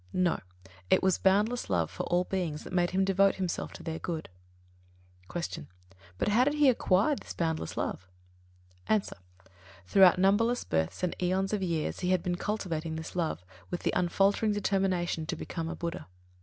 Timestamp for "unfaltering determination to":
13.95-15.35